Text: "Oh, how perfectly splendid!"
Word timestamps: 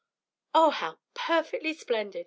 "Oh, 0.55 0.71
how 0.71 0.97
perfectly 1.13 1.75
splendid!" 1.75 2.19